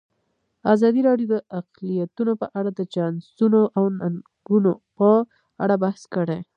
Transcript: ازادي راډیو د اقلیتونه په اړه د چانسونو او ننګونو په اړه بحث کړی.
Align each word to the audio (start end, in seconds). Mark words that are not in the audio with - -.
ازادي 0.73 1.01
راډیو 1.09 1.27
د 1.33 1.35
اقلیتونه 1.59 2.33
په 2.41 2.47
اړه 2.59 2.69
د 2.73 2.81
چانسونو 2.93 3.61
او 3.77 3.83
ننګونو 3.99 4.71
په 4.97 5.09
اړه 5.63 5.75
بحث 5.83 6.01
کړی. 6.15 6.39